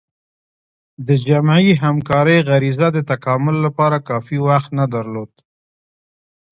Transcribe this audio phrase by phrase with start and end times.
[1.07, 5.31] د جمعي همکارۍ غریزه د تکامل لپاره کافي وخت نه درلود.